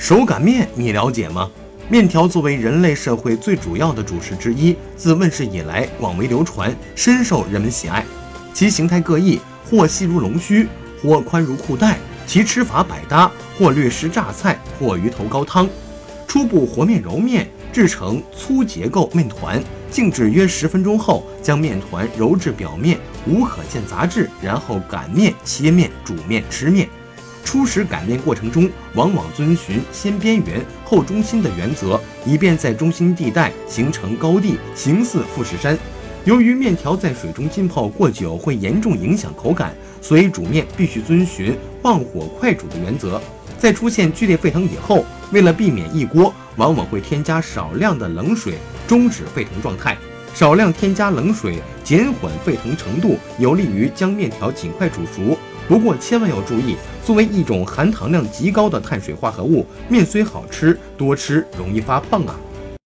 [0.00, 1.50] 手擀面你了解吗？
[1.90, 8.02] 面条作为人类社会最主要的主食之一，自问世以来广为流传，深受人们喜爱。
[8.54, 10.66] 其形态各异，或细如龙须，
[11.02, 15.68] 或宽如裤带；其吃法百搭，或略施榨菜，或鱼头高汤。
[16.26, 26.88] 初步和面揉面，制成粗结构面团，静置约十分钟后，将面团揉至表面无可见杂质，然后擀面、切面、煮面、吃面。
[27.44, 35.76] 初始擀面过程中，往往遵循先边缘后中心的原则，以便在中心地带形成高地，形似富士山。
[36.24, 43.20] 由于面条在水中浸泡过久会严重影响口感，所以煮面必须遵循旺火快煮的原则。
[43.58, 48.54] 在出现剧烈沸腾以后，为了避免溢锅，往往会添加少量的冷水，
[48.86, 49.96] 终止沸腾状态。
[50.34, 51.58] 少量添加冷水，
[51.90, 55.36] 减缓沸腾程度，有利于将面条尽快煮熟。
[55.66, 62.38] 不过千万要注意，作为一种含糖量极高的碳水化合物，面虽好吃，多吃容易发胖啊。